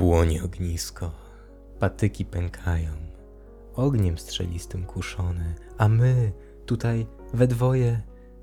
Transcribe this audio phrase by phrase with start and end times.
[0.00, 1.10] Płonie ognisko,
[1.78, 2.90] patyki pękają,
[3.74, 6.32] ogniem strzelistym kuszone, a my
[6.66, 8.00] tutaj we dwoje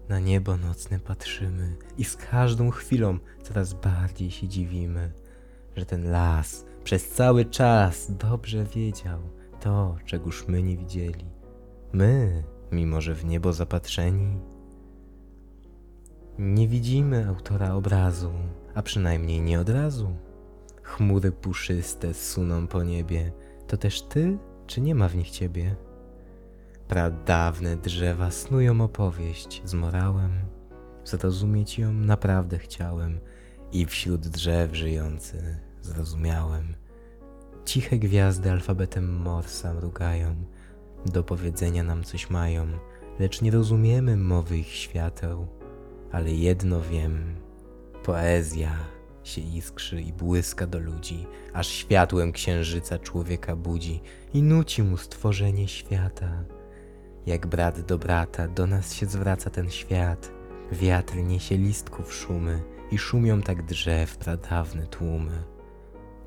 [0.09, 5.12] na niebo nocne patrzymy i z każdą chwilą coraz bardziej się dziwimy,
[5.76, 9.20] że ten las przez cały czas dobrze wiedział
[9.60, 11.26] to, czegoż my nie widzieli.
[11.94, 14.39] My, mimo że w niebo zapatrzeni,
[16.39, 18.31] nie widzimy autora obrazu,
[18.76, 20.27] a przynajmniej nie od razu.
[20.88, 23.32] Chmury puszyste suną po niebie,
[23.68, 24.38] to też ty,
[24.68, 25.76] czy nie ma w nich ciebie?
[26.88, 30.31] Pradawne drzewa snują opowieść z morałem,
[31.05, 33.20] zrozumieć ją naprawdę chciałem.
[33.72, 36.76] I wśród drzew żyjący zrozumiałem.
[37.66, 40.36] Ciche gwiazdy alfabetem Morsa mrugają,
[41.06, 42.67] do powiedzenia nam coś mają,
[43.20, 45.48] lecz nie rozumiemy mowy ich świateł,
[46.12, 47.36] ale jedno wiem,
[48.04, 48.97] poezja
[49.28, 54.02] się iskrzy i błyska do ludzi, aż światłem księżyca człowieka budzi
[54.33, 56.44] i nuci mu stworzenie świata.
[57.25, 60.31] Jak brat do brata do nas się zwraca ten świat,
[60.72, 65.44] wiatr niesie listków szumy i szumią tak drzew pradawne tłumy.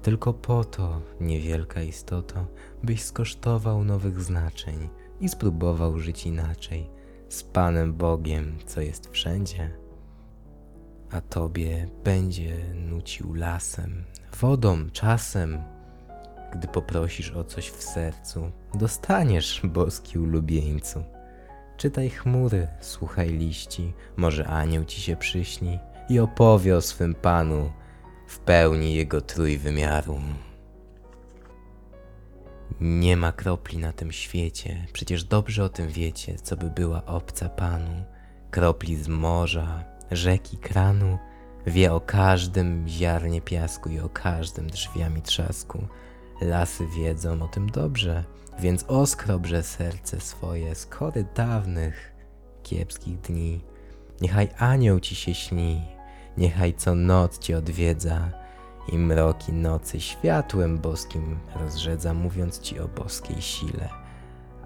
[0.03, 2.47] Tylko po to, niewielka istoto,
[2.83, 4.89] byś skosztował nowych znaczeń
[5.21, 6.91] i spróbował żyć inaczej,
[7.29, 9.71] z Panem Bogiem, co jest wszędzie
[11.11, 14.05] a tobie będzie nucił lasem,
[14.41, 15.63] wodą, czasem.
[16.53, 21.05] Gdy poprosisz o coś w sercu, dostaniesz, boski ulubieńcu.
[21.77, 27.73] Czytaj chmury, słuchaj liści, może anioł ci się przyśni i opowie o swym panu
[28.27, 30.21] w pełni jego trójwymiaru.
[32.81, 37.49] Nie ma kropli na tym świecie, przecież dobrze o tym wiecie, co by była obca
[37.49, 38.05] panu.
[38.51, 41.19] Kropli z morza, rzeki kranu,
[41.67, 45.87] wie o każdym ziarnie piasku i o każdym drzwiami trzasku.
[46.41, 48.25] Lasy wiedzą o tym dobrze,
[48.59, 52.13] więc oskrobrze serce swoje z kory dawnych,
[52.63, 53.61] kiepskich dni.
[54.21, 55.83] Niechaj anioł ci się śni,
[56.37, 58.31] niechaj co noc cię odwiedza
[58.93, 63.89] i mroki nocy światłem boskim rozrzedza, mówiąc ci o boskiej sile.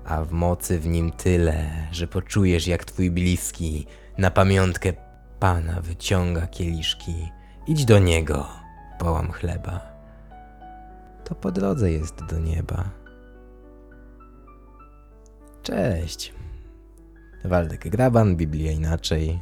[0.04, 3.86] A w mocy w nim tyle, że poczujesz jak twój bliski
[4.18, 4.92] na pamiątkę
[5.44, 7.32] Pana wyciąga kieliszki.
[7.66, 8.46] Idź do niego,
[8.98, 9.80] połam chleba.
[11.24, 12.90] To po drodze jest do nieba.
[15.62, 16.32] Cześć.
[17.44, 19.40] Waldek Graban, Biblia inaczej.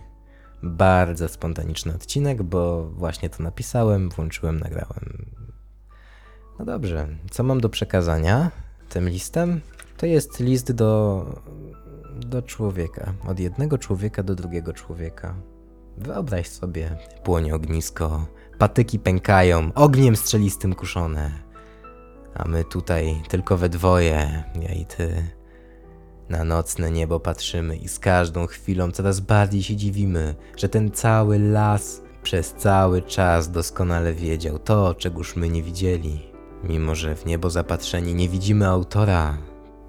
[0.62, 5.26] Bardzo spontaniczny odcinek, bo właśnie to napisałem, włączyłem, nagrałem.
[6.58, 8.50] No dobrze, co mam do przekazania
[8.88, 9.60] tym listem?
[9.96, 11.24] To jest list do,
[12.16, 15.34] do człowieka, od jednego człowieka do drugiego człowieka.
[15.98, 18.26] Wyobraź sobie, płonie ognisko,
[18.58, 21.30] patyki pękają, ogniem strzelistym kuszone.
[22.34, 25.30] A my tutaj tylko we dwoje, ja i ty.
[26.28, 31.38] Na nocne niebo patrzymy i z każdą chwilą coraz bardziej się dziwimy, że ten cały
[31.38, 36.32] las przez cały czas doskonale wiedział to, czegoż my nie widzieli.
[36.64, 39.38] Mimo, że w niebo zapatrzeni nie widzimy autora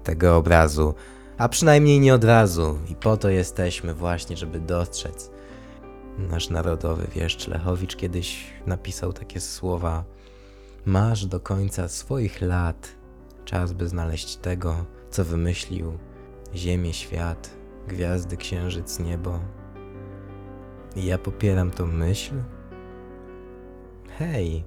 [0.02, 0.94] tego obrazu,
[1.38, 5.30] a przynajmniej nie od razu, i po to jesteśmy właśnie, żeby dostrzec,
[6.18, 10.04] Nasz narodowy wieszcz Lechowicz kiedyś napisał takie słowa:
[10.86, 12.96] Masz do końca swoich lat
[13.44, 15.98] czas, by znaleźć tego, co wymyślił
[16.54, 17.50] Ziemię, świat,
[17.88, 19.40] gwiazdy, księżyc, niebo.
[20.96, 22.34] I ja popieram tą myśl.
[24.18, 24.64] Hej,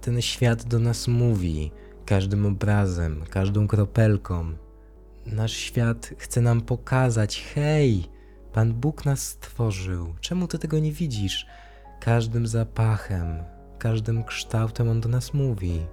[0.00, 1.70] ten świat do nas mówi,
[2.04, 4.52] każdym obrazem, każdą kropelką.
[5.26, 8.04] Nasz świat chce nam pokazać: hej,
[8.56, 10.14] Pan Bóg nas stworzył.
[10.20, 11.46] Czemu ty tego nie widzisz?
[12.00, 13.44] Każdym zapachem,
[13.78, 15.86] każdym kształtem On do nas mówi.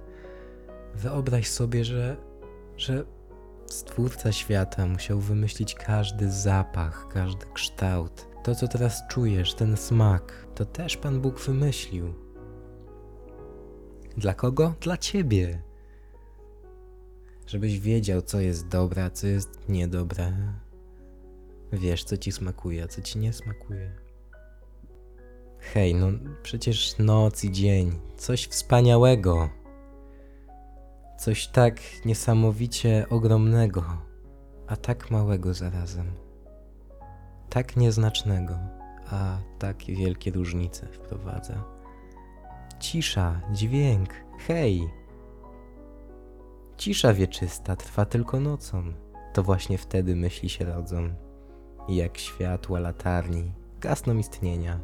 [0.94, 2.16] Wyobraź sobie, że,
[2.76, 3.04] że
[3.66, 8.28] Stwórca świata musiał wymyślić każdy zapach, każdy kształt.
[8.44, 12.14] To, co teraz czujesz, ten smak, to też Pan Bóg wymyślił.
[14.16, 14.74] Dla kogo?
[14.80, 15.62] Dla ciebie.
[17.46, 20.32] Żebyś wiedział, co jest dobre, a co jest niedobre
[21.74, 23.92] Wiesz, co ci smakuje, a co ci nie smakuje.
[25.58, 26.06] Hej, no
[26.42, 29.48] przecież noc i dzień, coś wspaniałego.
[31.18, 33.84] Coś tak niesamowicie ogromnego,
[34.66, 36.12] a tak małego zarazem.
[37.50, 38.58] Tak nieznacznego,
[39.10, 41.64] a tak wielkie różnice wprowadza.
[42.80, 44.90] Cisza, dźwięk, hej!
[46.76, 48.92] Cisza wieczysta trwa tylko nocą.
[49.32, 51.23] To właśnie wtedy myśli się rodzą
[51.88, 54.80] jak światła latarni gasną istnienia,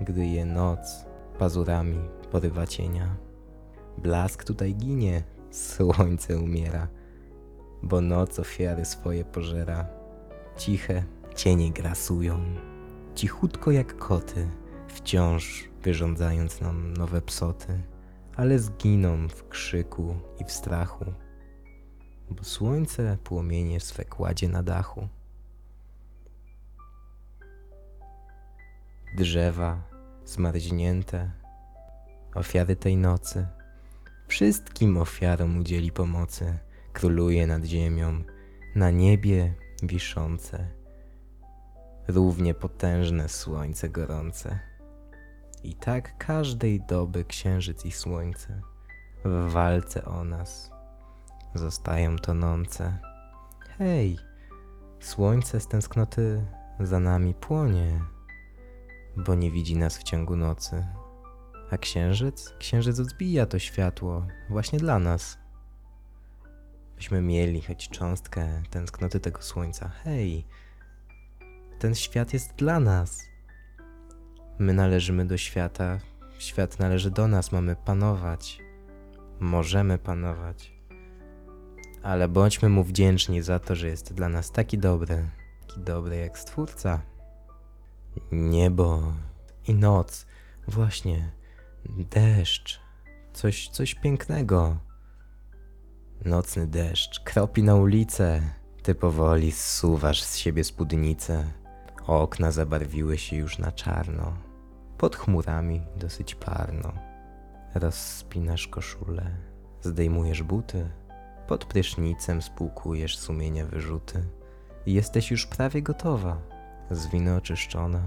[0.00, 1.06] gdy je noc
[1.38, 1.98] pazurami
[2.30, 3.16] porywa cienia.
[3.98, 6.88] Blask tutaj ginie, słońce umiera,
[7.82, 9.86] bo noc ofiary swoje pożera.
[10.56, 11.04] Ciche
[11.36, 12.40] cienie grasują,
[13.14, 14.48] cichutko jak koty,
[14.88, 17.82] wciąż wyrządzając nam nowe psoty,
[18.36, 21.04] ale zginą w krzyku i w strachu,
[22.30, 25.08] bo słońce płomienie swe kładzie na dachu.
[29.14, 29.82] Drzewa
[30.24, 31.30] zmarznięte,
[32.34, 33.46] ofiary tej nocy,
[34.28, 36.58] wszystkim ofiarom udzieli pomocy,
[36.92, 38.24] króluje nad ziemią,
[38.74, 40.68] na niebie wiszące,
[42.08, 44.58] równie potężne słońce gorące.
[45.62, 48.60] I tak każdej doby księżyc i słońce
[49.24, 50.70] w walce o nas
[51.54, 52.98] zostają tonące.
[53.78, 54.18] Hej,
[55.00, 56.44] słońce z tęsknoty
[56.80, 58.00] za nami płonie,
[59.16, 60.86] bo nie widzi nas w ciągu nocy.
[61.70, 62.54] A księżyc?
[62.58, 65.38] Księżyc odbija to światło właśnie dla nas.
[66.96, 69.88] Byśmy mieli choć cząstkę tęsknoty tego słońca.
[69.88, 70.46] Hej,
[71.78, 73.22] ten świat jest dla nas.
[74.58, 75.98] My należymy do świata,
[76.38, 78.58] świat należy do nas, mamy panować.
[79.40, 80.74] Możemy panować.
[82.02, 85.28] Ale bądźmy mu wdzięczni za to, że jest dla nas taki dobry,
[85.60, 87.13] taki dobry jak Stwórca.
[88.32, 89.12] Niebo
[89.68, 90.26] i noc,
[90.68, 91.32] właśnie,
[91.88, 92.80] deszcz,
[93.32, 94.76] coś, coś pięknego.
[96.24, 98.42] Nocny deszcz kropi na ulicę,
[98.82, 101.44] ty powoli zsuwasz z siebie spódnicę.
[102.06, 104.32] Okna zabarwiły się już na czarno.
[104.98, 106.92] Pod chmurami dosyć parno.
[107.74, 109.30] Rozspinasz koszulę,
[109.80, 110.90] zdejmujesz buty,
[111.46, 114.24] pod prysznicem spłukujesz sumienia wyrzuty.
[114.86, 116.42] Jesteś już prawie gotowa,
[116.90, 118.02] z winy oczyszczona.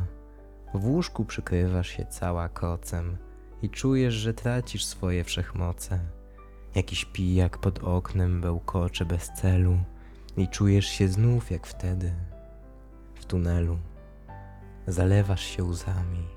[0.73, 3.17] W łóżku przykrywasz się cała kocem
[3.61, 5.99] i czujesz, że tracisz swoje wszechmoce.
[6.75, 9.77] Jakiś pijak pod oknem bełkocze bez celu
[10.37, 12.13] i czujesz się znów jak wtedy,
[13.15, 13.77] w tunelu.
[14.87, 16.27] Zalewasz się łzami,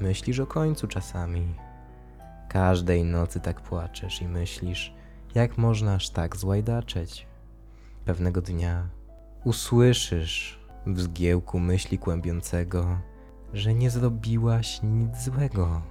[0.00, 1.54] myślisz o końcu czasami.
[2.48, 4.94] Każdej nocy tak płaczesz i myślisz,
[5.34, 7.26] jak można aż tak złajdaczeć.
[8.04, 8.88] Pewnego dnia
[9.44, 12.98] usłyszysz w zgiełku myśli kłębiącego,
[13.52, 15.82] że nie zrobiłaś nic złego.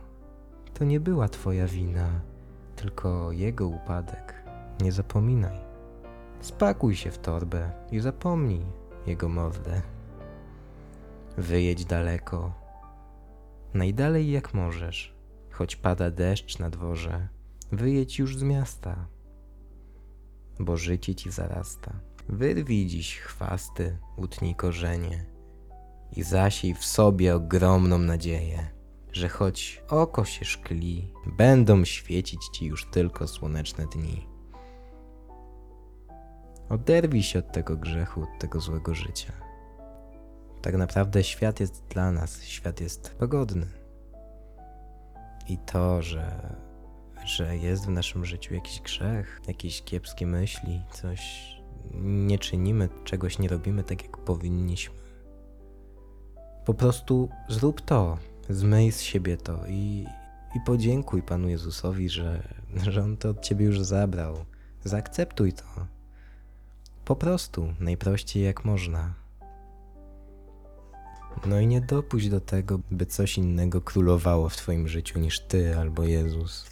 [0.73, 2.21] To nie była twoja wina,
[2.75, 4.43] tylko jego upadek.
[4.81, 5.57] Nie zapominaj.
[6.41, 8.65] Spakuj się w torbę i zapomnij
[9.07, 9.81] jego mordę.
[11.37, 12.53] Wyjedź daleko,
[13.73, 15.15] najdalej jak możesz,
[15.51, 17.27] choć pada deszcz na dworze,
[17.71, 19.07] wyjedź już z miasta,
[20.59, 21.93] bo życie ci zarasta.
[22.29, 25.25] Wyrwij dziś chwasty, utnij korzenie
[26.15, 28.71] i zasiej w sobie ogromną nadzieję,
[29.11, 34.27] że choć oko się szkli, będą świecić ci już tylko słoneczne dni.
[36.69, 39.33] Oderwij się od tego grzechu, od tego złego życia.
[40.61, 43.67] Tak naprawdę świat jest dla nas, świat jest pogodny.
[45.47, 46.55] I to, że,
[47.25, 51.53] że jest w naszym życiu jakiś grzech, jakieś kiepskie myśli, coś
[52.03, 54.95] nie czynimy, czegoś nie robimy tak, jak powinniśmy.
[56.65, 58.17] Po prostu zrób to,
[58.49, 60.05] zmyj z siebie to i,
[60.55, 62.43] i podziękuj Panu Jezusowi, że,
[62.89, 64.45] że On to od Ciebie już zabrał.
[64.83, 65.63] Zaakceptuj to.
[67.05, 69.13] Po prostu, najprościej jak można.
[71.45, 75.77] No i nie dopuść do tego, by coś innego królowało w Twoim życiu niż Ty
[75.77, 76.65] albo Jezus.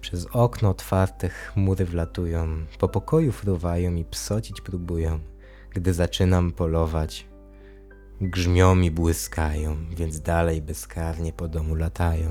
[0.00, 5.20] Przez okno otwarte chmury wlatują, po pokoju fruwają i psocić próbują.
[5.70, 7.26] Gdy zaczynam polować,
[8.20, 12.30] grzmią i błyskają, więc dalej bezkarnie po domu latają.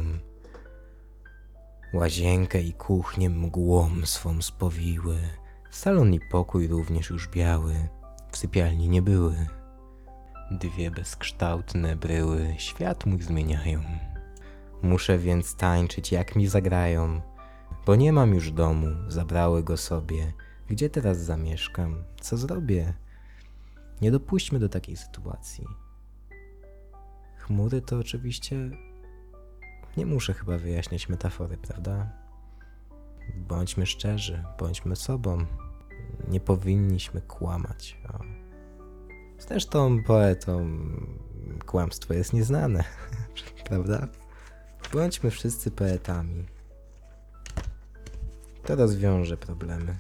[1.93, 5.17] Łazienkę i kuchnię mgłą swą spowiły,
[5.71, 7.73] salon i pokój również już biały,
[8.31, 9.47] w sypialni nie były.
[10.51, 13.81] Dwie bezkształtne bryły świat mój zmieniają.
[14.81, 17.21] Muszę więc tańczyć, jak mi zagrają,
[17.85, 20.33] bo nie mam już domu, zabrały go sobie.
[20.67, 22.03] Gdzie teraz zamieszkam?
[22.21, 22.93] Co zrobię?
[24.01, 25.67] Nie dopuśćmy do takiej sytuacji.
[27.37, 28.69] Chmury to oczywiście.
[29.97, 32.09] Nie muszę chyba wyjaśniać metafory, prawda?
[33.35, 35.45] Bądźmy szczerzy, bądźmy sobą.
[36.27, 37.97] Nie powinniśmy kłamać.
[38.13, 38.19] O.
[39.39, 40.95] Zresztą poetom
[41.65, 42.83] kłamstwo jest nieznane,
[43.69, 44.07] prawda?
[44.93, 46.45] Bądźmy wszyscy poetami.
[48.69, 49.95] To rozwiąże problemy.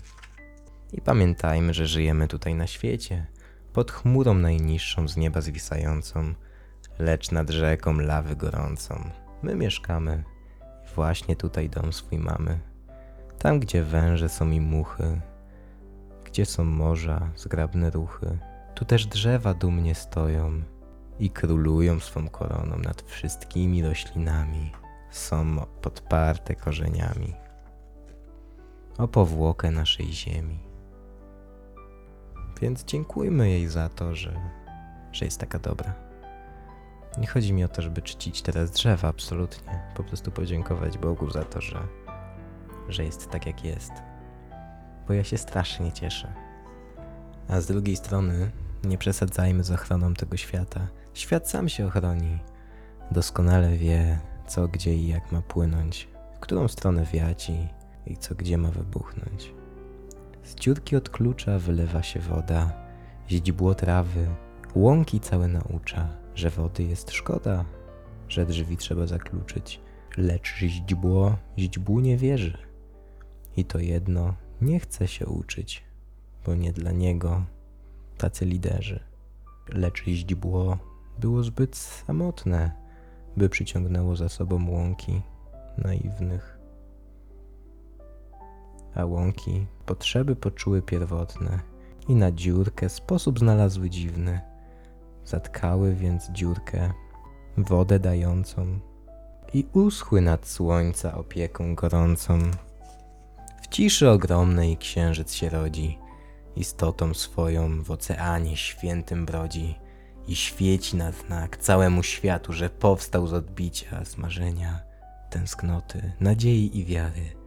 [0.93, 3.25] I pamiętajmy, że żyjemy tutaj na świecie,
[3.73, 6.33] pod chmurą najniższą z nieba zwisającą,
[6.99, 9.09] lecz nad rzeką lawy gorącą.
[9.41, 10.23] My mieszkamy
[10.85, 12.59] w właśnie tutaj dom swój mamy.
[13.39, 15.21] Tam, gdzie węże są i muchy,
[16.25, 18.37] gdzie są morza, zgrabne ruchy.
[18.75, 20.63] Tu też drzewa dumnie stoją
[21.19, 24.71] i królują swą koroną nad wszystkimi roślinami.
[25.11, 27.48] Są podparte korzeniami
[28.99, 30.59] o powłokę naszej ziemi.
[32.61, 34.39] Więc dziękujmy jej za to, że,
[35.11, 35.93] że jest taka dobra.
[37.17, 39.79] Nie chodzi mi o to, żeby czcić teraz drzewa, absolutnie.
[39.95, 41.87] Po prostu podziękować Bogu za to, że,
[42.89, 43.91] że jest tak, jak jest.
[45.07, 46.33] Bo ja się strasznie cieszę.
[47.47, 48.51] A z drugiej strony,
[48.83, 50.87] nie przesadzajmy z ochroną tego świata.
[51.13, 52.39] Świat sam się ochroni.
[53.11, 57.78] Doskonale wie, co, gdzie i jak ma płynąć, w którą stronę wiać i,
[58.09, 59.53] i co, gdzie ma wybuchnąć.
[60.43, 62.73] Z dziurki od klucza wylewa się woda,
[63.29, 64.27] źdźbło trawy,
[64.75, 67.65] łąki całe naucza, że wody jest szkoda,
[68.27, 69.81] że drzwi trzeba zakluczyć,
[70.17, 72.57] lecz źdźbło źdźbłu nie wierzy.
[73.57, 75.83] I to jedno nie chce się uczyć,
[76.45, 77.45] bo nie dla niego
[78.17, 78.99] tacy liderzy.
[79.73, 80.77] Lecz źdźbło
[81.19, 82.71] było zbyt samotne,
[83.37, 85.21] by przyciągnęło za sobą łąki
[85.77, 86.58] naiwnych.
[88.95, 91.59] A łąki potrzeby poczuły pierwotne
[92.07, 94.41] i na dziurkę sposób znalazły dziwny.
[95.25, 96.93] Zatkały więc dziurkę,
[97.57, 98.79] wodę dającą
[99.53, 102.39] i uschły nad słońca opieką gorącą.
[103.61, 105.97] W ciszy ogromnej księżyc się rodzi,
[106.55, 109.75] istotą swoją w oceanie świętym brodzi
[110.27, 114.79] i świeci na znak całemu światu, że powstał z odbicia, smażenia,
[115.29, 117.38] tęsknoty, nadziei i wiary.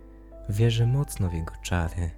[0.49, 2.11] Wierzę mocno w jego czary,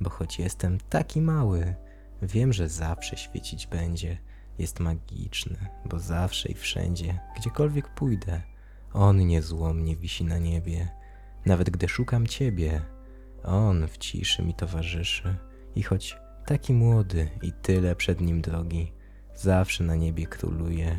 [0.00, 1.74] bo choć jestem taki mały,
[2.22, 4.18] wiem, że zawsze świecić będzie.
[4.58, 8.42] Jest magiczny, bo zawsze i wszędzie, gdziekolwiek pójdę,
[8.92, 10.88] on niezłomnie wisi na niebie.
[11.46, 12.82] Nawet gdy szukam ciebie,
[13.44, 15.36] on w ciszy mi towarzyszy.
[15.74, 16.16] I choć
[16.46, 18.92] taki młody i tyle przed nim drogi,
[19.34, 20.98] zawsze na niebie króluje.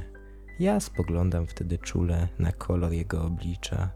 [0.60, 3.90] Ja spoglądam wtedy czule na kolor jego oblicza,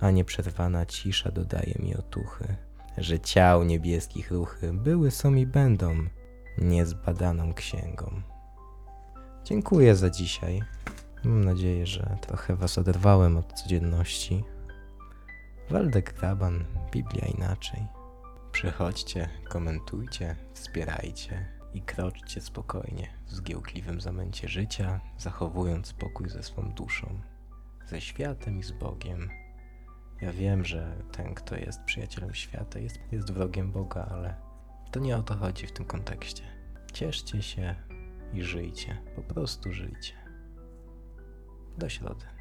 [0.00, 2.56] a nieprzerwana cisza dodaje mi otuchy,
[2.98, 5.94] że ciał niebieskich ruchy były, są i będą
[6.58, 8.22] niezbadaną księgą.
[9.44, 10.62] Dziękuję za dzisiaj.
[11.24, 14.44] Mam nadzieję, że trochę Was oderwałem od codzienności.
[15.70, 17.86] Waldek Graban, Biblia inaczej.
[18.52, 27.20] Przychodźcie, komentujcie, wspierajcie i kroczcie spokojnie w zgiełkliwym zamęcie życia, zachowując spokój ze swą duszą,
[27.86, 29.30] ze światem i z Bogiem.
[30.20, 34.34] Ja wiem, że ten, kto jest przyjacielem świata, jest, jest wrogiem Boga, ale
[34.90, 36.42] to nie o to chodzi w tym kontekście.
[36.92, 37.74] Cieszcie się
[38.32, 40.14] i żyjcie, po prostu żyjcie.
[41.78, 42.37] Do środy.